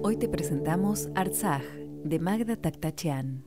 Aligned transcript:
Hoy 0.00 0.16
te 0.16 0.28
presentamos 0.28 1.08
Artsaj, 1.16 1.62
de 2.04 2.20
Magda 2.20 2.54
Taktachian. 2.54 3.42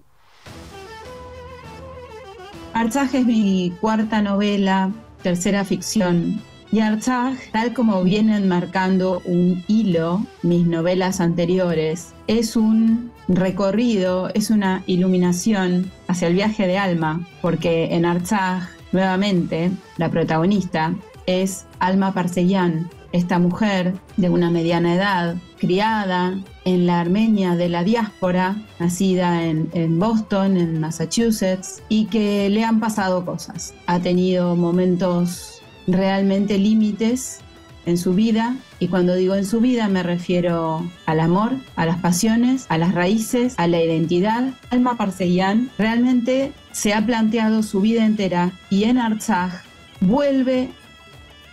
Artsaj 2.74 3.16
es 3.16 3.26
mi 3.26 3.72
cuarta 3.80 4.22
novela, 4.22 4.92
tercera 5.24 5.64
ficción. 5.64 6.42
Y 6.70 6.82
Artsaj, 6.82 7.38
tal 7.54 7.74
como 7.74 8.04
vienen 8.04 8.50
marcando 8.50 9.22
un 9.24 9.64
hilo 9.70 10.26
mis 10.44 10.68
novelas 10.68 11.22
anteriores, 11.22 12.14
es 12.28 12.58
un 12.58 13.12
recorrido, 13.30 14.30
es 14.34 14.50
una 14.50 14.84
iluminación 14.88 15.90
hacia 16.10 16.28
el 16.28 16.34
viaje 16.34 16.68
de 16.68 16.78
alma, 16.78 17.26
porque 17.42 17.96
en 17.96 18.04
Artsaj, 18.04 18.64
nuevamente, 18.92 19.72
la 19.98 20.10
protagonista 20.10 20.94
es 21.28 21.66
Alma 21.80 22.14
Parseyan, 22.14 22.90
esta 23.12 23.40
mujer 23.40 23.94
de 24.18 24.30
una 24.30 24.50
mediana 24.50 24.96
edad, 24.96 25.36
criada 25.58 26.40
en 26.66 26.86
la 26.86 27.00
Armenia 27.00 27.56
de 27.56 27.70
la 27.70 27.84
diáspora, 27.84 28.56
nacida 28.80 29.44
en, 29.44 30.00
Boston, 30.00 30.58
en 30.58 30.80
Massachusetts, 30.80 31.82
y 31.90 32.06
que 32.06 32.50
le 32.50 32.64
han 32.64 32.80
pasado 32.80 33.26
cosas. 33.26 33.74
Ha 33.88 34.00
tenido 34.00 34.56
momentos 34.56 35.62
realmente 35.88 36.58
límites 36.58 37.40
en 37.86 37.98
su 37.98 38.14
vida, 38.14 38.56
y 38.80 38.88
cuando 38.88 39.16
digo 39.16 39.36
en 39.36 39.46
su 39.46 39.60
vida 39.60 39.88
me 39.88 40.04
refiero 40.04 40.88
al 41.08 41.20
amor, 41.20 41.54
a 41.76 41.86
las 41.86 41.98
pasiones, 41.98 42.66
a 42.70 42.78
las 42.78 42.94
raíces, 42.94 43.56
a 43.58 43.68
la 43.68 43.82
identidad. 43.84 44.54
Alma 44.70 44.98
Parseguian 44.98 45.72
realmente 45.78 46.54
se 46.72 46.94
ha 46.94 47.06
planteado 47.06 47.64
su 47.64 47.82
vida 47.82 48.06
entera 48.06 48.52
y 48.70 48.84
en 48.84 49.00
Artsaj 49.00 49.64
vuelve 50.00 50.70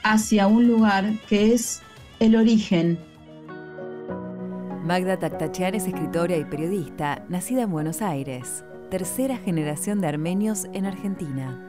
hacia 0.02 0.46
un 0.46 0.66
lugar 0.66 1.12
que 1.28 1.52
es 1.52 1.82
el 2.20 2.36
origen. 2.36 2.98
Magda 4.84 5.18
Taktachian 5.18 5.74
es 5.74 5.86
escritora 5.86 6.36
y 6.36 6.44
periodista, 6.44 7.24
nacida 7.28 7.62
en 7.62 7.70
Buenos 7.70 8.00
Aires, 8.00 8.64
tercera 8.90 9.36
generación 9.36 10.00
de 10.00 10.06
armenios 10.06 10.66
en 10.72 10.86
Argentina. 10.86 11.62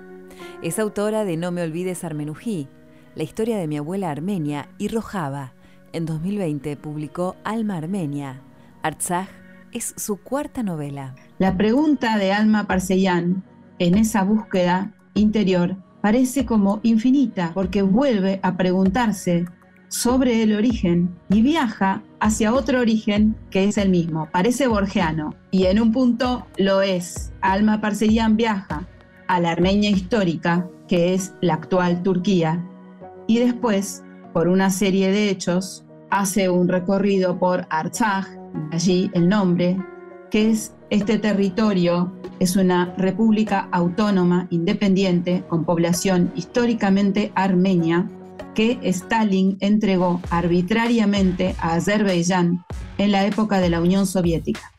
Es 0.64 0.80
autora 0.80 1.26
de 1.26 1.36
No 1.36 1.52
me 1.52 1.62
olvides 1.62 2.04
Armenují, 2.04 2.70
la 3.16 3.24
historia 3.24 3.58
de 3.58 3.68
mi 3.68 3.78
abuela 3.78 4.10
armenia 4.10 4.70
y 4.78 4.88
Rojava. 4.88 5.54
En 5.92 6.06
2020 6.06 6.78
publicó 6.78 7.36
Alma 7.44 7.78
Armenia. 7.78 8.42
Artsaj 8.84 9.28
es 9.74 9.94
su 9.98 10.18
cuarta 10.18 10.64
novela. 10.64 11.16
La 11.40 11.58
pregunta 11.58 12.18
de 12.18 12.32
Alma 12.32 12.68
Parseyan 12.68 13.44
en 13.80 13.98
esa 13.98 14.24
búsqueda 14.24 14.94
interior 15.14 15.76
parece 16.02 16.46
como 16.46 16.80
infinita 16.84 17.52
porque 17.54 17.82
vuelve 17.82 18.40
a 18.44 18.56
preguntarse 18.58 19.46
sobre 19.90 20.44
el 20.44 20.56
origen 20.56 21.16
y 21.30 21.42
viaja 21.42 22.04
hacia 22.20 22.54
otro 22.54 22.80
origen 22.80 23.36
que 23.50 23.66
es 23.66 23.78
el 23.78 23.90
mismo. 23.90 24.30
Parece 24.32 24.68
borgiano 24.68 25.36
y 25.52 25.66
en 25.66 25.82
un 25.82 25.92
punto 25.92 26.46
lo 26.58 26.82
es. 26.82 27.34
Alma 27.42 27.82
Parseyan 27.82 28.38
viaja 28.38 28.88
a 29.28 29.40
la 29.40 29.52
Armenia 29.52 29.90
histórica, 29.90 30.68
que 30.88 31.14
es 31.14 31.34
la 31.42 31.56
actual 31.56 32.02
Turquía, 32.02 32.66
y 33.28 33.38
después, 33.38 34.04
por 34.34 34.48
una 34.48 34.72
serie 34.72 35.12
de 35.12 35.30
hechos, 35.30 35.86
hace 36.10 36.50
un 36.50 36.68
recorrido 36.68 37.38
por 37.38 37.68
Artsaj, 37.70 38.26
allí 38.72 39.12
el 39.14 39.30
nombre, 39.30 39.78
que 40.30 40.50
es 40.50 40.74
este 40.90 41.18
territorio, 41.20 42.12
es 42.40 42.56
una 42.56 42.94
república 42.98 43.68
autónoma 43.72 44.48
independiente 44.50 45.44
con 45.48 45.66
población 45.66 46.32
históricamente 46.36 47.32
armenia 47.36 48.08
que 48.56 48.80
Stalin 48.84 49.58
entregó 49.60 50.22
arbitrariamente 50.30 51.56
a 51.60 51.76
Azerbaiyán 51.76 52.66
en 52.98 53.12
la 53.12 53.26
época 53.26 53.60
de 53.60 53.70
la 53.70 53.82
Unión 53.82 54.08
Soviética. 54.08 54.72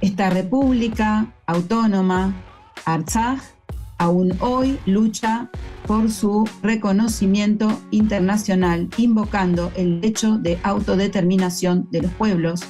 Esta 0.00 0.30
república 0.30 1.32
autónoma, 1.46 2.34
Artsaj, 2.84 3.40
aún 3.98 4.32
hoy 4.40 4.78
lucha 4.86 5.50
por 5.86 6.10
su 6.10 6.48
reconocimiento 6.62 7.80
internacional, 7.90 8.88
invocando 8.96 9.70
el 9.76 10.00
derecho 10.00 10.38
de 10.38 10.58
autodeterminación 10.62 11.88
de 11.90 12.02
los 12.02 12.12
pueblos, 12.12 12.62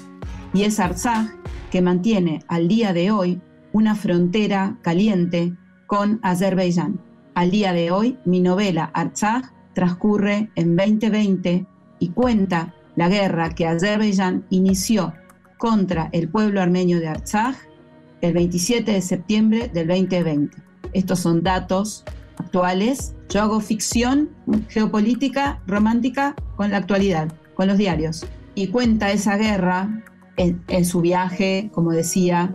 y 0.54 0.64
es 0.64 0.80
Artsaj 0.80 1.28
que 1.72 1.80
mantiene 1.80 2.44
al 2.48 2.68
día 2.68 2.92
de 2.92 3.10
hoy 3.10 3.40
una 3.72 3.94
frontera 3.94 4.76
caliente 4.82 5.56
con 5.86 6.20
Azerbaiyán. 6.22 7.00
Al 7.34 7.50
día 7.50 7.72
de 7.72 7.90
hoy, 7.90 8.18
mi 8.26 8.40
novela 8.40 8.90
Artsaj 8.92 9.44
transcurre 9.72 10.50
en 10.54 10.76
2020 10.76 11.64
y 11.98 12.08
cuenta 12.10 12.74
la 12.94 13.08
guerra 13.08 13.54
que 13.54 13.66
Azerbaiyán 13.66 14.44
inició 14.50 15.14
contra 15.56 16.10
el 16.12 16.28
pueblo 16.28 16.60
armenio 16.60 17.00
de 17.00 17.08
Artsaj 17.08 17.56
el 18.20 18.34
27 18.34 18.92
de 18.92 19.00
septiembre 19.00 19.70
del 19.72 19.88
2020. 19.88 20.54
Estos 20.92 21.20
son 21.20 21.42
datos 21.42 22.04
actuales. 22.36 23.14
Yo 23.30 23.40
hago 23.40 23.60
ficción 23.60 24.28
geopolítica 24.68 25.62
romántica 25.66 26.36
con 26.54 26.70
la 26.70 26.76
actualidad, 26.76 27.32
con 27.54 27.66
los 27.66 27.78
diarios. 27.78 28.26
Y 28.54 28.66
cuenta 28.66 29.10
esa 29.10 29.38
guerra 29.38 30.04
en, 30.36 30.84
su 30.84 31.00
viaje, 31.00 31.70
como 31.72 31.90
decía, 31.90 32.54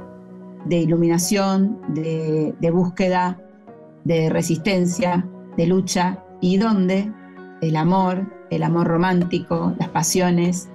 de 0.65 0.77
iluminación, 0.77 1.79
de, 1.89 2.53
de 2.59 2.71
búsqueda, 2.71 3.39
de 4.03 4.29
resistencia, 4.29 5.27
de 5.55 5.67
lucha, 5.67 6.23
y 6.41 6.57
donde 6.57 7.11
el 7.61 7.75
amor, 7.75 8.25
el 8.49 8.63
amor 8.63 8.87
romántico, 8.87 9.73
las 9.79 9.89
pasiones, 9.89 10.69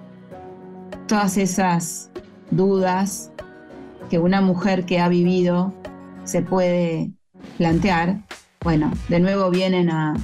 todas 1.06 1.36
esas 1.36 2.10
dudas 2.50 3.32
que 4.10 4.18
una 4.18 4.40
mujer 4.40 4.84
que 4.84 5.00
ha 5.00 5.08
vivido 5.08 5.72
se 6.24 6.42
puede 6.42 7.12
plantear, 7.58 8.22
bueno, 8.62 8.92
de 9.08 9.20
nuevo 9.20 9.50
vienen 9.50 9.90
a, 9.90 10.14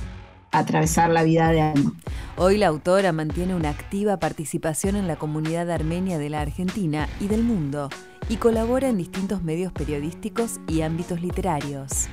atravesar 0.53 1.11
la 1.11 1.23
vida 1.23 1.51
de 1.51 1.61
Alma. 1.61 1.93
Hoy 2.37 2.57
la 2.59 2.69
autora 2.69 3.13
mantiene 3.13 3.55
una 3.55 3.71
activa 3.71 4.19
participación 4.19 4.97
en 4.97 5.09
la 5.09 5.17
comunidad 5.17 5.71
armenia 5.71 6.19
de 6.19 6.31
la 6.31 6.41
Argentina 6.41 7.09
y 7.21 7.29
del 7.29 7.43
mundo 7.43 7.89
y 8.29 8.37
colabora 8.37 8.89
en 8.89 8.99
distintos 8.99 9.43
medios 9.43 9.73
periodísticos 9.73 10.61
y 10.69 10.83
ámbitos 10.83 11.21
literarios. 11.21 12.09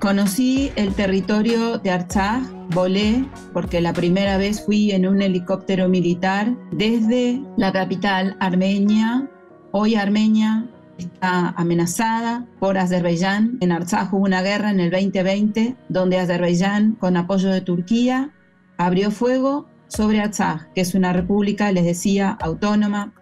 Conocí 0.00 0.72
el 0.76 0.94
territorio 0.94 1.78
de 1.78 1.90
Artsaj, 1.90 2.42
volé 2.70 3.24
porque 3.52 3.80
la 3.80 3.92
primera 3.92 4.38
vez 4.38 4.64
fui 4.64 4.92
en 4.92 5.06
un 5.06 5.20
helicóptero 5.20 5.88
militar 5.88 6.56
desde 6.72 7.42
la 7.56 7.70
capital 7.70 8.36
armenia, 8.40 9.30
hoy 9.72 9.96
Armenia, 9.96 10.66
está 11.00 11.50
amenazada 11.50 12.46
por 12.58 12.78
Azerbaiyán. 12.78 13.58
En 13.60 13.72
Artsaj 13.72 14.14
hubo 14.14 14.24
una 14.24 14.42
guerra 14.42 14.70
en 14.70 14.80
el 14.80 14.90
2020 14.90 15.76
donde 15.88 16.18
Azerbaiyán, 16.18 16.92
con 16.94 17.16
apoyo 17.16 17.50
de 17.50 17.60
Turquía, 17.60 18.30
abrió 18.76 19.10
fuego 19.10 19.68
sobre 19.88 20.20
Artsaj, 20.20 20.72
que 20.74 20.80
es 20.80 20.94
una 20.94 21.12
república, 21.12 21.72
les 21.72 21.84
decía, 21.84 22.30
autónoma, 22.40 23.12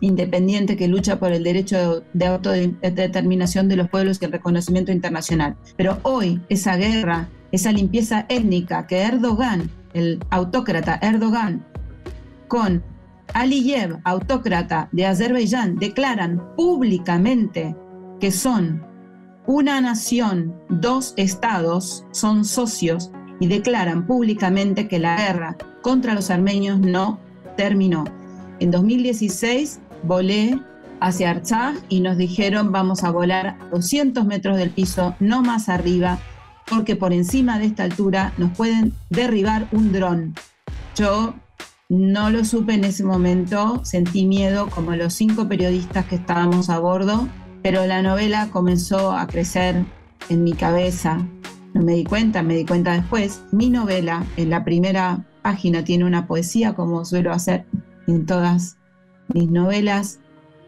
independiente 0.00 0.76
que 0.76 0.88
lucha 0.88 1.18
por 1.18 1.32
el 1.32 1.44
derecho 1.44 2.02
de 2.12 2.26
autodeterminación 2.26 3.68
de 3.68 3.76
los 3.76 3.88
pueblos 3.88 4.18
y 4.20 4.24
el 4.24 4.32
reconocimiento 4.32 4.90
internacional. 4.90 5.56
Pero 5.76 5.98
hoy 6.02 6.40
esa 6.48 6.76
guerra, 6.76 7.28
esa 7.52 7.70
limpieza 7.72 8.26
étnica 8.28 8.86
que 8.86 9.02
Erdogan, 9.02 9.70
el 9.94 10.18
autócrata 10.30 10.98
Erdogan, 11.00 11.64
con 12.48 12.82
Aliyev, 13.34 13.98
autócrata 14.04 14.88
de 14.92 15.06
Azerbaiyán, 15.06 15.76
declaran 15.76 16.54
públicamente 16.56 17.74
que 18.20 18.30
son 18.30 18.84
una 19.46 19.80
nación, 19.80 20.54
dos 20.68 21.14
estados, 21.16 22.04
son 22.12 22.44
socios 22.44 23.10
y 23.40 23.48
declaran 23.48 24.06
públicamente 24.06 24.86
que 24.86 24.98
la 24.98 25.16
guerra 25.16 25.56
contra 25.82 26.14
los 26.14 26.30
armenios 26.30 26.78
no 26.78 27.18
terminó. 27.56 28.04
En 28.60 28.70
2016 28.70 29.80
volé 30.04 30.60
hacia 31.00 31.30
Artsaj 31.30 31.74
y 31.88 32.00
nos 32.00 32.16
dijeron 32.16 32.70
vamos 32.70 33.02
a 33.02 33.10
volar 33.10 33.46
a 33.48 33.68
200 33.72 34.24
metros 34.26 34.56
del 34.56 34.70
piso, 34.70 35.16
no 35.18 35.42
más 35.42 35.68
arriba, 35.68 36.18
porque 36.68 36.94
por 36.94 37.12
encima 37.12 37.58
de 37.58 37.66
esta 37.66 37.82
altura 37.82 38.32
nos 38.38 38.56
pueden 38.56 38.92
derribar 39.10 39.66
un 39.72 39.90
dron. 39.92 40.34
Yo 40.94 41.34
No 41.92 42.30
lo 42.30 42.42
supe 42.46 42.72
en 42.72 42.84
ese 42.84 43.04
momento, 43.04 43.84
sentí 43.84 44.24
miedo 44.24 44.70
como 44.70 44.96
los 44.96 45.12
cinco 45.12 45.46
periodistas 45.46 46.06
que 46.06 46.14
estábamos 46.14 46.70
a 46.70 46.78
bordo, 46.78 47.28
pero 47.62 47.84
la 47.84 48.00
novela 48.00 48.48
comenzó 48.50 49.12
a 49.12 49.26
crecer 49.26 49.84
en 50.30 50.42
mi 50.42 50.54
cabeza. 50.54 51.28
No 51.74 51.82
me 51.82 51.92
di 51.92 52.04
cuenta, 52.04 52.42
me 52.42 52.56
di 52.56 52.64
cuenta 52.64 52.94
después. 52.94 53.42
Mi 53.52 53.68
novela 53.68 54.24
en 54.38 54.48
la 54.48 54.64
primera 54.64 55.26
página 55.42 55.84
tiene 55.84 56.06
una 56.06 56.26
poesía 56.26 56.72
como 56.72 57.04
suelo 57.04 57.30
hacer 57.30 57.66
en 58.06 58.24
todas 58.24 58.78
mis 59.34 59.50
novelas 59.50 60.18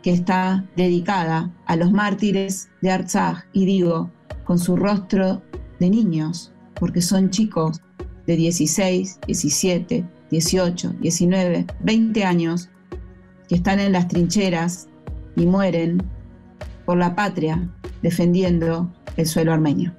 que 0.02 0.12
está 0.12 0.66
dedicada 0.76 1.50
a 1.64 1.76
los 1.76 1.90
mártires 1.90 2.68
de 2.82 2.90
Artsaj 2.90 3.44
y 3.54 3.64
digo, 3.64 4.10
con 4.44 4.58
su 4.58 4.76
rostro 4.76 5.40
de 5.80 5.88
niños, 5.88 6.52
porque 6.74 7.00
son 7.00 7.30
chicos 7.30 7.80
de 8.26 8.36
16, 8.36 9.20
17, 9.26 10.04
18, 10.30 10.94
19, 11.00 11.66
20 11.80 12.24
años 12.24 12.70
que 13.48 13.56
están 13.56 13.80
en 13.80 13.92
las 13.92 14.08
trincheras 14.08 14.88
y 15.36 15.46
mueren 15.46 16.02
por 16.84 16.96
la 16.96 17.14
patria 17.14 17.68
defendiendo 18.02 18.92
el 19.16 19.26
suelo 19.26 19.52
armenio. 19.52 19.94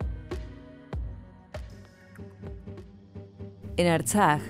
En 3.77 3.87
Artsaj, 3.87 4.41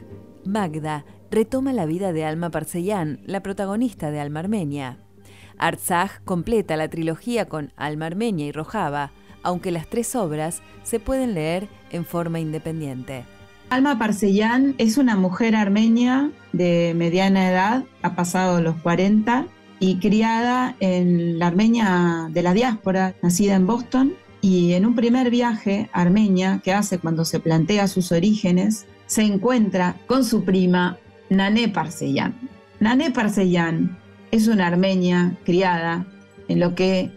Magda 0.45 1.05
retoma 1.31 1.73
la 1.73 1.85
vida 1.85 2.13
de 2.13 2.25
Alma 2.25 2.51
Parseyan, 2.51 3.19
la 3.25 3.41
protagonista 3.41 4.11
de 4.11 4.19
Alma 4.19 4.41
Armenia. 4.41 4.99
Artsaj 5.57 6.21
completa 6.23 6.77
la 6.77 6.89
trilogía 6.89 7.45
con 7.45 7.71
Alma 7.75 8.05
Armenia 8.05 8.45
y 8.45 8.51
Rojava, 8.51 9.11
aunque 9.41 9.71
las 9.71 9.87
tres 9.87 10.15
obras 10.15 10.61
se 10.83 10.99
pueden 10.99 11.33
leer 11.33 11.67
en 11.91 12.05
forma 12.05 12.39
independiente. 12.39 13.25
Alma 13.75 13.99
Parseyan 13.99 14.73
es 14.77 14.97
una 14.97 15.17
mujer 15.17 15.53
armenia 15.53 16.31
de 16.53 16.93
mediana 16.95 17.49
edad, 17.49 17.83
ha 18.03 18.15
pasado 18.15 18.61
los 18.61 18.77
40 18.77 19.47
y 19.81 19.97
criada 19.97 20.77
en 20.79 21.39
la 21.39 21.47
Armenia 21.47 22.29
de 22.31 22.41
la 22.41 22.53
diáspora, 22.53 23.15
nacida 23.21 23.55
en 23.55 23.67
Boston. 23.67 24.13
Y 24.39 24.75
en 24.75 24.85
un 24.85 24.95
primer 24.95 25.29
viaje 25.29 25.89
Armenia 25.91 26.61
que 26.63 26.71
hace 26.71 26.99
cuando 26.99 27.25
se 27.25 27.41
plantea 27.41 27.89
sus 27.89 28.13
orígenes, 28.13 28.85
se 29.07 29.23
encuentra 29.23 29.97
con 30.07 30.23
su 30.23 30.45
prima 30.45 30.97
Nané 31.29 31.67
Parseyan. 31.67 32.33
Nané 32.79 33.11
Parseyan 33.11 33.97
es 34.31 34.47
una 34.47 34.67
armenia 34.67 35.33
criada 35.43 36.05
en 36.47 36.61
lo 36.61 36.75
que 36.75 37.11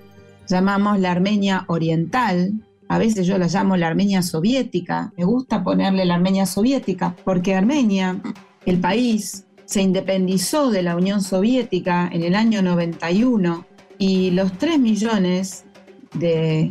llamamos 0.49 0.99
la 0.99 1.13
Armenia 1.13 1.67
oriental, 1.69 2.55
a 2.89 2.99
veces 2.99 3.27
yo 3.27 3.39
la 3.39 3.47
llamo 3.47 3.77
la 3.77 3.89
Armenia 3.89 4.23
soviética, 4.23 5.13
me 5.17 5.25
gusta 5.25 5.63
ponerle 5.63 6.05
la 6.05 6.15
Armenia 6.15 6.47
soviética, 6.47 7.15
porque 7.25 7.55
Armenia, 7.55 8.21
el 8.65 8.81
país, 8.81 9.45
se 9.69 9.83
independizó 9.83 10.71
de 10.71 10.83
la 10.83 10.97
Unión 10.97 11.21
Soviética 11.21 12.09
en 12.11 12.23
el 12.23 12.35
año 12.35 12.63
91 12.63 13.67
y 13.99 14.31
los 14.31 14.57
3 14.57 14.79
millones 14.79 15.67
de, 16.15 16.71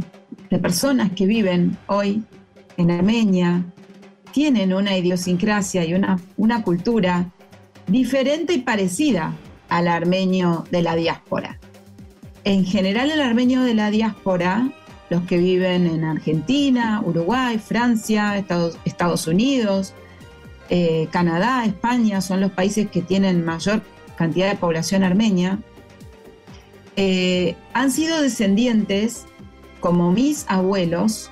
personas 0.49 1.11
que 1.11 1.27
viven 1.27 1.77
hoy 1.85 2.23
en 2.77 2.89
Armenia 2.89 3.63
tienen 4.33 4.73
una 4.73 4.97
idiosincrasia 4.97 5.85
y 5.85 5.93
una, 5.93 6.19
una 6.37 6.63
cultura 6.63 7.31
diferente 7.85 8.53
y 8.53 8.61
parecida 8.61 9.35
al 9.69 9.87
armenio 9.87 10.65
de 10.71 10.81
la 10.81 10.95
diáspora. 10.95 11.59
En 12.45 12.65
general 12.65 13.11
el 13.11 13.21
armenio 13.21 13.61
de 13.61 13.75
la 13.75 13.91
diáspora 13.91 14.71
los 15.09 15.23
que 15.23 15.37
viven 15.37 15.87
en 15.87 16.03
Argentina, 16.03 17.01
Uruguay, 17.05 17.57
Francia, 17.59 18.37
Estados, 18.37 19.27
Unidos, 19.27 19.93
eh, 20.69 21.07
Canadá, 21.11 21.65
España, 21.65 22.21
son 22.21 22.41
los 22.41 22.51
países 22.51 22.89
que 22.89 23.01
tienen 23.01 23.45
mayor 23.45 23.81
cantidad 24.17 24.49
de 24.49 24.55
población 24.55 25.03
armenia, 25.03 25.59
eh, 26.95 27.55
han 27.73 27.91
sido 27.91 28.21
descendientes, 28.21 29.25
como 29.79 30.11
mis 30.11 30.45
abuelos, 30.49 31.29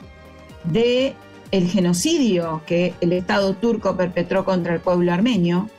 de 0.64 1.16
genocidio 1.52 2.62
que 2.66 2.94
el 3.02 3.14
Estado 3.14 3.54
turco 3.56 3.96
perpetró 3.96 4.46
contra 4.46 4.74
el 4.74 4.82
pueblo 4.82 5.14
armenio 5.14 5.70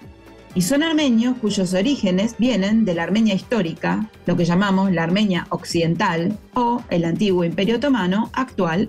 y 0.56 0.62
son 0.62 0.82
armenios 0.82 1.36
cuyos 1.38 1.74
orígenes 1.74 2.34
vienen 2.38 2.86
de 2.86 2.94
la 2.94 3.02
Armenia 3.02 3.34
histórica, 3.34 4.10
lo 4.24 4.38
que 4.38 4.46
llamamos 4.46 4.90
la 4.90 5.02
Armenia 5.02 5.46
occidental 5.50 6.38
o 6.54 6.82
el 6.88 7.04
antiguo 7.04 7.44
Imperio 7.44 7.76
Otomano, 7.76 8.30
actual 8.32 8.88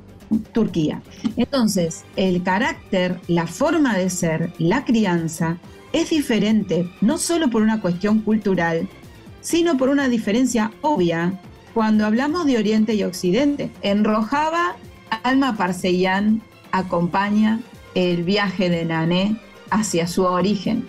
Turquía. 0.53 1.01
Entonces, 1.35 2.05
el 2.15 2.41
carácter, 2.41 3.19
la 3.27 3.47
forma 3.47 3.97
de 3.97 4.09
ser, 4.09 4.53
la 4.59 4.85
crianza 4.85 5.57
es 5.91 6.09
diferente, 6.09 6.89
no 7.01 7.17
solo 7.17 7.49
por 7.49 7.61
una 7.61 7.81
cuestión 7.81 8.21
cultural, 8.21 8.87
sino 9.41 9.77
por 9.77 9.89
una 9.89 10.07
diferencia 10.07 10.71
obvia 10.81 11.37
cuando 11.73 12.05
hablamos 12.05 12.45
de 12.45 12.57
Oriente 12.57 12.95
y 12.95 13.03
Occidente. 13.03 13.71
En 13.81 14.05
Rojava, 14.05 14.77
Alma 15.23 15.57
Parseyan 15.57 16.41
acompaña 16.71 17.59
el 17.93 18.23
viaje 18.23 18.69
de 18.69 18.85
Nané 18.85 19.41
hacia 19.69 20.07
su 20.07 20.23
origen 20.23 20.87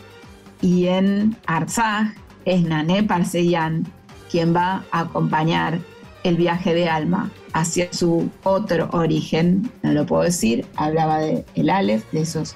y 0.60 0.86
en 0.86 1.36
Arzaj 1.46 2.14
es 2.44 2.62
Nané 2.62 3.02
Parseyan 3.02 3.86
quien 4.30 4.54
va 4.54 4.84
a 4.90 5.00
acompañar 5.00 5.78
el 6.24 6.36
viaje 6.36 6.74
de 6.74 6.88
alma 6.88 7.30
hacia 7.52 7.92
su 7.92 8.30
otro 8.44 8.88
origen, 8.92 9.70
no 9.82 9.92
lo 9.92 10.06
puedo 10.06 10.22
decir, 10.22 10.66
hablaba 10.76 11.18
de 11.18 11.44
el 11.54 11.70
Aleph, 11.70 12.04
de 12.12 12.20
esos 12.22 12.54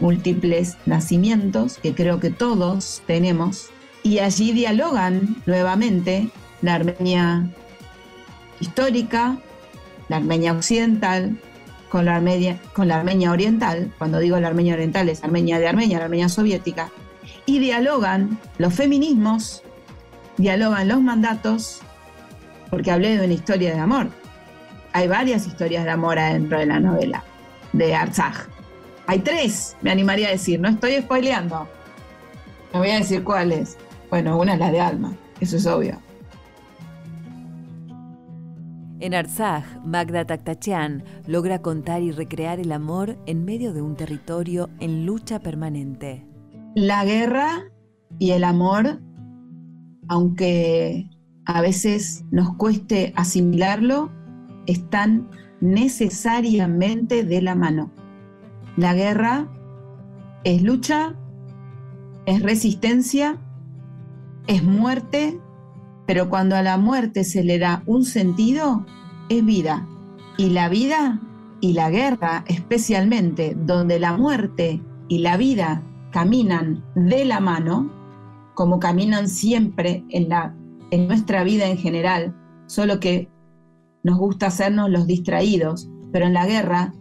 múltiples 0.00 0.76
nacimientos 0.86 1.78
que 1.78 1.94
creo 1.94 2.20
que 2.20 2.30
todos 2.30 3.02
tenemos, 3.06 3.70
y 4.02 4.18
allí 4.18 4.52
dialogan 4.52 5.36
nuevamente 5.46 6.28
la 6.62 6.74
Armenia 6.74 7.48
histórica, 8.60 9.38
la 10.08 10.16
Armenia 10.16 10.52
occidental, 10.52 11.38
con 11.88 12.04
la 12.04 12.16
Armenia, 12.16 12.60
con 12.72 12.88
la 12.88 12.96
Armenia 12.96 13.30
oriental, 13.30 13.92
cuando 13.98 14.18
digo 14.18 14.38
la 14.40 14.48
Armenia 14.48 14.74
oriental 14.74 15.08
es 15.08 15.22
Armenia 15.22 15.58
de 15.58 15.68
Armenia, 15.68 15.98
la 15.98 16.04
Armenia 16.04 16.28
soviética, 16.28 16.90
y 17.46 17.58
dialogan 17.58 18.38
los 18.58 18.74
feminismos, 18.74 19.62
dialogan 20.36 20.88
los 20.88 21.00
mandatos, 21.00 21.80
porque 22.70 22.90
hablé 22.90 23.16
de 23.16 23.24
una 23.24 23.34
historia 23.34 23.74
de 23.74 23.80
amor. 23.80 24.08
Hay 24.92 25.08
varias 25.08 25.46
historias 25.46 25.84
de 25.84 25.90
amor 25.90 26.16
dentro 26.16 26.58
de 26.58 26.66
la 26.66 26.80
novela 26.80 27.22
de 27.72 27.94
Arzaj. 27.94 28.48
Hay 29.06 29.20
tres, 29.20 29.76
me 29.82 29.90
animaría 29.90 30.28
a 30.28 30.32
decir, 30.32 30.58
no 30.58 30.68
estoy 30.68 31.00
spoileando. 31.00 31.68
No 32.72 32.80
voy 32.80 32.90
a 32.90 32.98
decir 32.98 33.22
cuáles. 33.22 33.76
Bueno, 34.10 34.38
una 34.38 34.54
es 34.54 34.58
la 34.58 34.70
de 34.70 34.80
Alma, 34.80 35.14
eso 35.40 35.56
es 35.56 35.66
obvio. 35.66 36.00
En 38.98 39.14
Arzaj, 39.14 39.64
Magda 39.84 40.24
Taktachian 40.24 41.04
logra 41.26 41.60
contar 41.60 42.02
y 42.02 42.12
recrear 42.12 42.58
el 42.58 42.72
amor 42.72 43.18
en 43.26 43.44
medio 43.44 43.74
de 43.74 43.82
un 43.82 43.94
territorio 43.94 44.70
en 44.80 45.04
lucha 45.04 45.38
permanente 45.38 46.24
la 46.76 47.06
guerra 47.06 47.72
y 48.18 48.32
el 48.32 48.44
amor, 48.44 49.00
aunque 50.08 51.08
a 51.46 51.62
veces 51.62 52.26
nos 52.30 52.54
cueste 52.56 53.14
asimilarlo, 53.16 54.10
están 54.66 55.26
necesariamente 55.62 57.24
de 57.24 57.40
la 57.40 57.54
mano. 57.54 57.90
La 58.76 58.92
guerra 58.92 59.48
es 60.44 60.62
lucha, 60.62 61.14
es 62.26 62.42
resistencia, 62.42 63.38
es 64.46 64.62
muerte, 64.62 65.40
pero 66.06 66.28
cuando 66.28 66.56
a 66.56 66.62
la 66.62 66.76
muerte 66.76 67.24
se 67.24 67.42
le 67.42 67.58
da 67.58 67.84
un 67.86 68.04
sentido, 68.04 68.84
es 69.30 69.42
vida. 69.42 69.88
Y 70.36 70.50
la 70.50 70.68
vida 70.68 71.22
y 71.62 71.72
la 71.72 71.88
guerra 71.88 72.44
especialmente, 72.48 73.56
donde 73.58 73.98
la 73.98 74.14
muerte 74.14 74.82
y 75.08 75.20
la 75.20 75.38
vida 75.38 75.82
caminan 76.16 76.82
de 76.94 77.26
la 77.26 77.40
mano, 77.40 77.92
como 78.54 78.80
caminan 78.80 79.28
siempre 79.28 80.02
en, 80.08 80.30
la, 80.30 80.56
en 80.90 81.08
nuestra 81.08 81.44
vida 81.44 81.66
en 81.66 81.76
general, 81.76 82.34
solo 82.64 83.00
que 83.00 83.28
nos 84.02 84.16
gusta 84.16 84.46
hacernos 84.46 84.88
los 84.88 85.06
distraídos, 85.06 85.90
pero 86.14 86.24
en 86.24 86.32
la 86.32 86.46
guerra, 86.46 86.94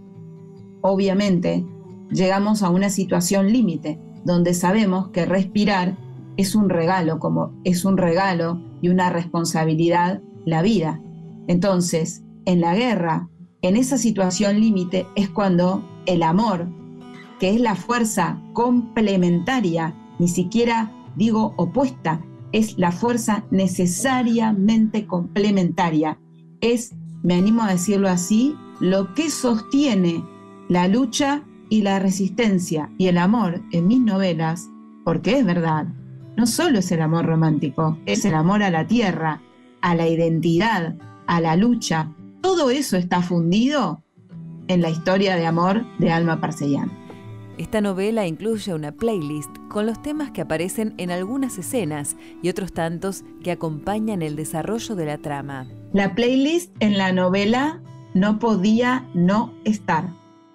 obviamente, 0.82 1.66
llegamos 2.12 2.62
a 2.62 2.70
una 2.70 2.90
situación 2.90 3.54
límite, 3.54 4.02
donde 4.26 4.54
sabemos 4.54 5.12
que 5.12 5.26
respirar 5.26 5.96
es 6.36 6.54
un 6.54 6.68
regalo, 6.68 7.18
como 7.18 7.54
es 7.64 7.86
un 7.86 7.96
regalo 7.96 8.60
y 8.82 8.90
una 8.90 9.12
responsabilidad 9.12 10.22
la 10.44 10.62
vida. 10.62 11.00
Entonces, 11.48 12.26
en 12.44 12.60
la 12.60 12.76
guerra, 12.76 13.30
en 13.62 13.78
esa 13.78 13.98
situación 13.98 14.60
límite, 14.60 15.08
es 15.16 15.30
cuando 15.30 15.86
el 16.06 16.22
amor 16.22 16.68
que 17.40 17.50
es 17.54 17.62
la 17.62 17.76
fuerza 17.76 18.42
complementaria, 18.54 19.94
ni 20.20 20.28
siquiera 20.28 20.92
digo 21.16 21.54
opuesta, 21.58 22.22
es 22.52 22.78
la 22.78 22.92
fuerza 22.92 23.44
necesariamente 23.52 25.06
complementaria. 25.06 26.20
Es, 26.62 26.96
me 27.24 27.36
animo 27.36 27.64
a 27.64 27.72
decirlo 27.72 28.10
así, 28.10 28.56
lo 28.80 29.14
que 29.14 29.30
sostiene 29.30 30.24
la 30.70 30.88
lucha 30.88 31.44
y 31.70 31.82
la 31.82 32.00
resistencia 32.00 32.92
y 32.98 33.08
el 33.08 33.18
amor 33.18 33.62
en 33.72 33.88
mis 33.88 34.00
novelas 34.00 34.70
porque 35.04 35.40
es 35.40 35.46
verdad. 35.46 35.88
No 36.36 36.48
solo 36.48 36.80
es 36.80 36.92
el 36.92 37.02
amor 37.02 37.26
romántico, 37.26 37.98
es 38.06 38.26
el 38.26 38.34
amor 38.34 38.64
a 38.64 38.70
la 38.70 38.88
tierra, 38.88 39.42
a 39.82 39.96
la 39.96 40.08
identidad, 40.08 40.96
a 41.28 41.40
la 41.40 41.56
lucha. 41.56 42.12
Todo 42.42 42.70
eso 42.70 42.98
está 42.98 43.22
fundido 43.22 44.04
en 44.68 44.82
la 44.82 44.90
historia 44.90 45.36
de 45.36 45.46
amor 45.46 45.86
de 46.00 46.12
Alma 46.12 46.42
Parsellán. 46.42 47.05
Esta 47.58 47.80
novela 47.80 48.28
incluye 48.28 48.74
una 48.74 48.92
playlist 48.92 49.50
con 49.70 49.86
los 49.86 50.02
temas 50.02 50.32
que 50.32 50.42
aparecen 50.42 50.94
en 50.98 51.10
algunas 51.10 51.58
escenas 51.58 52.18
y 52.42 52.50
otros 52.50 52.74
tantos 52.74 53.24
que 53.44 53.52
acompañan 53.52 54.22
el 54.22 54.36
desarrollo 54.36 54.96
de 54.96 55.06
la 55.06 55.18
trama. 55.20 55.66
La 55.94 56.16
playlist 56.16 56.76
en 56.82 56.98
la 56.98 57.14
novela 57.14 57.82
no 58.14 58.40
podía 58.40 59.08
no 59.14 59.54
estar. 59.64 60.10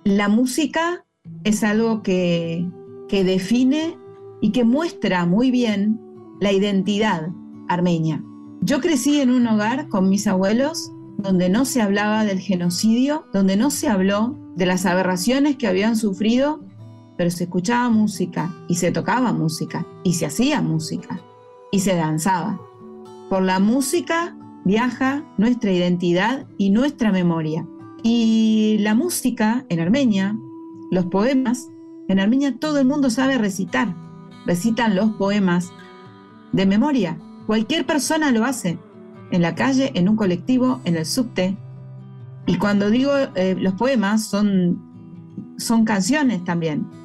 La 0.04 0.28
música 0.28 1.06
es 1.44 1.64
algo 1.64 2.02
que, 2.02 2.68
que 3.08 3.24
define 3.24 3.96
y 4.42 4.52
que 4.52 4.64
muestra 4.64 5.24
muy 5.24 5.50
bien 5.50 5.98
la 6.38 6.52
identidad 6.52 7.30
armenia. 7.68 8.22
Yo 8.60 8.80
crecí 8.80 9.22
en 9.22 9.30
un 9.30 9.46
hogar 9.46 9.88
con 9.88 10.10
mis 10.10 10.26
abuelos 10.26 10.92
donde 11.16 11.48
no 11.48 11.64
se 11.64 11.80
hablaba 11.80 12.24
del 12.24 12.40
genocidio, 12.40 13.24
donde 13.32 13.56
no 13.56 13.70
se 13.70 13.88
habló 13.88 14.38
de 14.56 14.66
las 14.66 14.84
aberraciones 14.84 15.56
que 15.56 15.66
habían 15.66 15.96
sufrido 15.96 16.60
pero 17.20 17.30
se 17.30 17.44
escuchaba 17.44 17.90
música 17.90 18.50
y 18.66 18.76
se 18.76 18.92
tocaba 18.92 19.30
música 19.34 19.86
y 20.04 20.14
se 20.14 20.24
hacía 20.24 20.62
música 20.62 21.20
y 21.70 21.80
se 21.80 21.94
danzaba. 21.94 22.58
Por 23.28 23.42
la 23.42 23.58
música 23.60 24.34
viaja 24.64 25.22
nuestra 25.36 25.70
identidad 25.70 26.46
y 26.56 26.70
nuestra 26.70 27.12
memoria. 27.12 27.68
Y 28.02 28.78
la 28.80 28.94
música 28.94 29.66
en 29.68 29.80
Armenia, 29.80 30.34
los 30.90 31.04
poemas, 31.04 31.68
en 32.08 32.20
Armenia 32.20 32.56
todo 32.58 32.78
el 32.78 32.86
mundo 32.86 33.10
sabe 33.10 33.36
recitar. 33.36 33.94
Recitan 34.46 34.96
los 34.96 35.10
poemas 35.10 35.74
de 36.52 36.64
memoria. 36.64 37.18
Cualquier 37.46 37.84
persona 37.84 38.32
lo 38.32 38.46
hace. 38.46 38.78
En 39.30 39.42
la 39.42 39.54
calle, 39.54 39.92
en 39.94 40.08
un 40.08 40.16
colectivo, 40.16 40.80
en 40.86 40.96
el 40.96 41.04
subte. 41.04 41.58
Y 42.46 42.56
cuando 42.56 42.88
digo 42.88 43.12
eh, 43.34 43.56
los 43.58 43.74
poemas, 43.74 44.24
son, 44.24 45.54
son 45.58 45.84
canciones 45.84 46.42
también. 46.44 46.98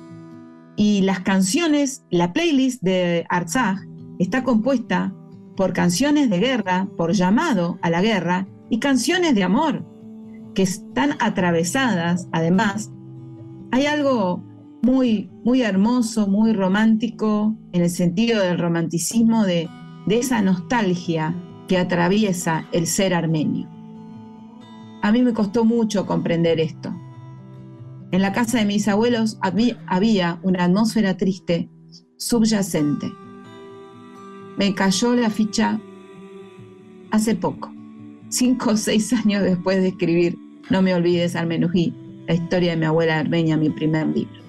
Y 0.78 1.02
las 1.02 1.22
canciones, 1.22 2.06
la 2.12 2.34
playlist 2.34 2.82
de 2.82 3.26
Artsaj 3.30 3.78
está 4.20 4.44
compuesta 4.44 5.14
por 5.56 5.74
canciones 5.74 6.30
de 6.30 6.40
guerra, 6.40 6.88
por 6.98 7.14
llamado 7.14 7.80
a 7.82 7.90
la 7.90 8.02
guerra 8.02 8.48
y 8.70 8.80
canciones 8.80 9.36
de 9.36 9.44
amor, 9.44 9.86
que 10.54 10.64
están 10.64 11.12
atravesadas, 11.20 12.28
además. 12.32 12.92
Hay 13.72 13.86
algo 13.86 14.44
muy, 14.82 15.32
muy 15.44 15.62
hermoso, 15.62 16.28
muy 16.28 16.54
romántico, 16.54 17.58
en 17.72 17.82
el 17.82 17.90
sentido 17.90 18.42
del 18.42 18.60
romanticismo, 18.60 19.44
de, 19.44 19.70
de 20.06 20.20
esa 20.20 20.42
nostalgia 20.42 21.36
que 21.68 21.78
atraviesa 21.78 22.68
el 22.72 22.86
ser 22.86 23.14
armenio. 23.14 23.70
A 25.02 25.12
mí 25.12 25.22
me 25.24 25.34
costó 25.34 25.66
mucho 25.66 26.06
comprender 26.06 26.60
esto. 26.60 26.94
En 28.16 28.22
la 28.22 28.32
casa 28.32 28.60
de 28.60 28.66
mis 28.66 28.88
abuelos 28.88 29.38
había 29.42 30.40
una 30.42 30.64
atmósfera 30.64 31.18
triste, 31.18 31.70
subyacente. 32.16 33.12
Me 34.58 34.74
cayó 34.74 35.14
la 35.16 35.30
ficha 35.30 35.82
hace 37.12 37.36
poco, 37.36 37.74
cinco 38.30 38.70
o 38.70 38.78
seis 38.78 39.12
años 39.12 39.44
después 39.44 39.82
de 39.82 39.90
escribir 39.90 40.38
No 40.70 40.82
me 40.82 40.96
olvides 40.96 41.36
Armenují, 41.36 41.94
la 42.26 42.36
historia 42.36 42.72
de 42.72 42.78
mi 42.78 42.86
abuela 42.86 43.20
armenia, 43.20 43.58
mi 43.58 43.70
primer 43.70 44.08
libro. 44.08 44.42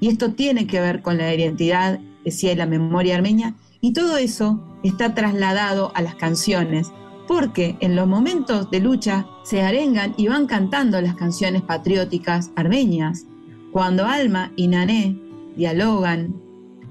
Y 0.00 0.08
esto 0.08 0.32
tiene 0.32 0.66
que 0.66 0.80
ver 0.80 1.02
con 1.02 1.18
la 1.18 1.32
identidad, 1.32 2.00
decía, 2.24 2.50
y 2.50 2.56
la 2.56 2.66
memoria 2.66 3.14
armenia, 3.14 3.54
y 3.80 3.92
todo 3.92 4.16
eso 4.16 4.60
está 4.82 5.14
trasladado 5.14 5.92
a 5.94 6.02
las 6.02 6.16
canciones, 6.16 6.90
porque 7.26 7.76
en 7.80 7.96
los 7.96 8.06
momentos 8.06 8.70
de 8.70 8.80
lucha 8.80 9.26
se 9.44 9.62
arengan 9.62 10.14
y 10.16 10.28
van 10.28 10.46
cantando 10.46 11.00
las 11.00 11.14
canciones 11.14 11.62
patrióticas 11.62 12.50
armenias. 12.56 13.26
Cuando 13.72 14.06
Alma 14.06 14.52
y 14.56 14.68
Nané 14.68 15.18
dialogan 15.56 16.34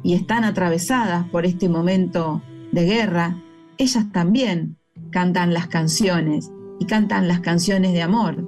y 0.03 0.13
están 0.13 0.43
atravesadas 0.43 1.27
por 1.29 1.45
este 1.45 1.69
momento 1.69 2.41
de 2.71 2.85
guerra, 2.85 3.37
ellas 3.77 4.11
también 4.11 4.77
cantan 5.11 5.53
las 5.53 5.67
canciones 5.67 6.51
y 6.79 6.85
cantan 6.85 7.27
las 7.27 7.41
canciones 7.41 7.93
de 7.93 8.01
amor. 8.01 8.47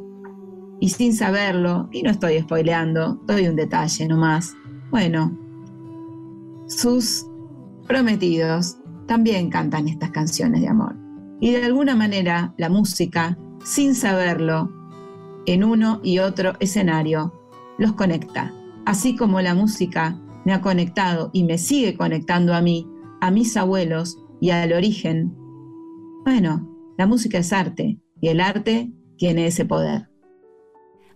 Y 0.79 0.89
sin 0.89 1.13
saberlo, 1.13 1.89
y 1.91 2.03
no 2.03 2.09
estoy 2.09 2.39
spoileando, 2.41 3.21
doy 3.27 3.47
un 3.47 3.55
detalle 3.55 4.07
nomás. 4.07 4.55
Bueno, 4.89 5.37
sus 6.67 7.25
prometidos 7.87 8.77
también 9.07 9.49
cantan 9.49 9.87
estas 9.87 10.11
canciones 10.11 10.61
de 10.61 10.67
amor. 10.67 11.02
Y 11.43 11.51
de 11.51 11.65
alguna 11.65 11.93
manera 11.93 12.53
la 12.57 12.69
música, 12.69 13.37
sin 13.65 13.95
saberlo, 13.95 14.71
en 15.45 15.65
uno 15.65 15.99
y 16.01 16.19
otro 16.19 16.53
escenario, 16.61 17.33
los 17.77 17.91
conecta. 17.95 18.53
Así 18.85 19.17
como 19.17 19.41
la 19.41 19.53
música 19.53 20.17
me 20.45 20.53
ha 20.53 20.61
conectado 20.61 21.31
y 21.33 21.43
me 21.43 21.57
sigue 21.57 21.97
conectando 21.97 22.53
a 22.53 22.61
mí, 22.61 22.89
a 23.19 23.29
mis 23.29 23.57
abuelos 23.57 24.17
y 24.39 24.51
al 24.51 24.71
origen. 24.71 25.35
Bueno, 26.23 26.65
la 26.97 27.07
música 27.07 27.39
es 27.39 27.51
arte 27.51 27.99
y 28.21 28.29
el 28.29 28.39
arte 28.39 28.93
tiene 29.17 29.45
ese 29.45 29.65
poder. 29.65 30.07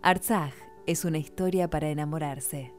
Arzaj 0.01 0.51
es 0.87 1.05
una 1.05 1.19
historia 1.19 1.69
para 1.69 1.89
enamorarse. 1.89 2.73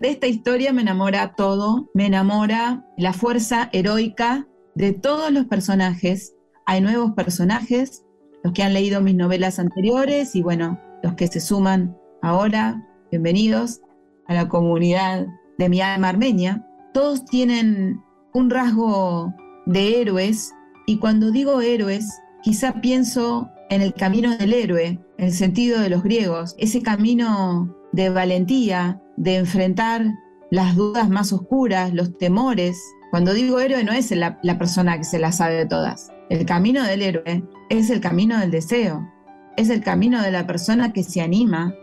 De 0.00 0.08
esta 0.08 0.28
historia 0.28 0.72
me 0.72 0.80
enamora 0.80 1.34
todo, 1.34 1.90
me 1.92 2.06
enamora 2.06 2.86
la 2.96 3.12
fuerza 3.12 3.68
heroica 3.74 4.48
de 4.74 4.94
todos 4.94 5.30
los 5.30 5.44
personajes 5.44 6.35
hay 6.66 6.80
nuevos 6.80 7.12
personajes, 7.12 8.04
los 8.42 8.52
que 8.52 8.64
han 8.64 8.74
leído 8.74 9.00
mis 9.00 9.14
novelas 9.14 9.58
anteriores 9.58 10.34
y 10.34 10.42
bueno, 10.42 10.80
los 11.02 11.14
que 11.14 11.28
se 11.28 11.40
suman 11.40 11.96
ahora, 12.22 12.84
bienvenidos 13.10 13.80
a 14.26 14.34
la 14.34 14.48
comunidad 14.48 15.26
de 15.58 15.68
mi 15.68 15.80
alma 15.80 16.08
armenia. 16.08 16.66
Todos 16.92 17.24
tienen 17.24 18.02
un 18.34 18.50
rasgo 18.50 19.32
de 19.66 20.00
héroes 20.00 20.52
y 20.86 20.98
cuando 20.98 21.30
digo 21.30 21.60
héroes, 21.60 22.08
quizá 22.42 22.80
pienso 22.80 23.48
en 23.70 23.80
el 23.80 23.94
camino 23.94 24.36
del 24.36 24.52
héroe, 24.52 25.00
en 25.18 25.24
el 25.24 25.32
sentido 25.32 25.80
de 25.80 25.88
los 25.88 26.02
griegos, 26.02 26.56
ese 26.58 26.82
camino 26.82 27.76
de 27.92 28.10
valentía, 28.10 29.00
de 29.16 29.36
enfrentar 29.36 30.04
las 30.50 30.74
dudas 30.74 31.08
más 31.08 31.32
oscuras, 31.32 31.94
los 31.94 32.18
temores. 32.18 32.76
Cuando 33.12 33.34
digo 33.34 33.60
héroe 33.60 33.84
no 33.84 33.92
es 33.92 34.10
la, 34.10 34.40
la 34.42 34.58
persona 34.58 34.98
que 34.98 35.04
se 35.04 35.20
la 35.20 35.30
sabe 35.30 35.64
todas, 35.66 36.10
el 36.28 36.44
camino 36.44 36.84
del 36.84 37.02
héroe 37.02 37.44
es 37.70 37.90
el 37.90 38.00
camino 38.00 38.38
del 38.38 38.50
deseo, 38.50 39.08
es 39.56 39.70
el 39.70 39.82
camino 39.82 40.22
de 40.22 40.30
la 40.30 40.46
persona 40.46 40.92
que 40.92 41.02
se 41.02 41.20
anima 41.20 41.74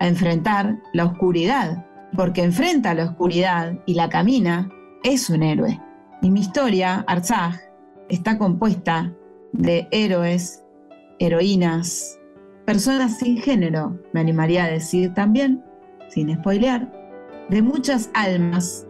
a 0.00 0.06
enfrentar 0.06 0.78
la 0.92 1.06
oscuridad, 1.06 1.84
porque 2.16 2.42
enfrenta 2.42 2.94
la 2.94 3.04
oscuridad 3.04 3.78
y 3.86 3.94
la 3.94 4.08
camina, 4.08 4.70
es 5.04 5.30
un 5.30 5.42
héroe. 5.42 5.80
Y 6.22 6.30
mi 6.30 6.40
historia, 6.40 7.04
Arzaj, 7.06 7.56
está 8.08 8.38
compuesta 8.38 9.12
de 9.52 9.86
héroes, 9.90 10.64
heroínas, 11.18 12.18
personas 12.66 13.18
sin 13.18 13.38
género, 13.38 13.98
me 14.12 14.20
animaría 14.20 14.64
a 14.64 14.70
decir 14.70 15.14
también, 15.14 15.62
sin 16.08 16.34
spoilear, 16.34 16.92
de 17.48 17.62
muchas 17.62 18.10
almas 18.14 18.86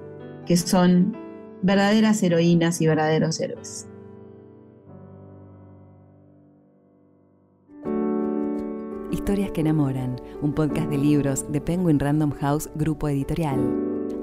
que 0.46 0.56
son 0.56 1.16
verdaderas 1.62 2.22
heroínas 2.22 2.80
y 2.80 2.86
verdaderos 2.86 3.40
héroes. 3.40 3.88
Historias 9.28 9.50
que 9.50 9.60
enamoran, 9.60 10.16
un 10.40 10.54
podcast 10.54 10.88
de 10.88 10.96
libros 10.96 11.52
de 11.52 11.60
Penguin 11.60 11.98
Random 11.98 12.30
House 12.30 12.70
Grupo 12.76 13.10
Editorial. 13.10 13.60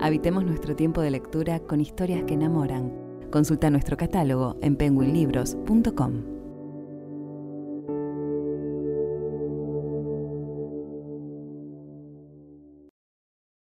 Habitemos 0.02 0.44
nuestro 0.44 0.76
tiempo 0.76 1.00
de 1.00 1.12
lectura 1.12 1.60
con 1.60 1.80
historias 1.80 2.24
que 2.24 2.34
enamoran. 2.34 2.92
Consulta 3.30 3.70
nuestro 3.70 3.98
catálogo 3.98 4.58
en 4.64 4.76
penguinlibros.com. 4.76 6.35